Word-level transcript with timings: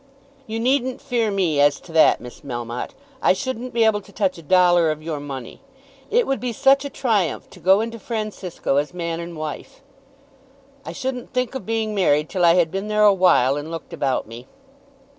"You 0.47 0.59
needn't 0.59 0.99
fear 0.99 1.29
me 1.29 1.59
as 1.59 1.79
to 1.81 1.91
that, 1.91 2.19
Miss 2.19 2.41
Melmotte. 2.41 2.95
I 3.21 3.33
shouldn't 3.33 3.71
be 3.71 3.83
able 3.83 4.01
to 4.01 4.11
touch 4.11 4.39
a 4.39 4.41
dollar 4.41 4.89
of 4.89 5.03
your 5.03 5.19
money. 5.19 5.61
It 6.09 6.25
would 6.25 6.39
be 6.39 6.51
such 6.53 6.83
a 6.83 6.89
triumph 6.89 7.47
to 7.51 7.59
go 7.59 7.81
into 7.81 7.99
Francisco 7.99 8.77
as 8.77 8.95
man 8.95 9.19
and 9.19 9.37
wife." 9.37 9.81
"I 10.83 10.91
shouldn't 10.91 11.33
think 11.33 11.53
of 11.53 11.67
being 11.67 11.93
married 11.93 12.29
till 12.29 12.43
I 12.43 12.55
had 12.55 12.71
been 12.71 12.87
there 12.87 13.03
a 13.05 13.13
while 13.13 13.55
and 13.57 13.69
looked 13.69 13.93
about 13.93 14.25
me." 14.25 14.47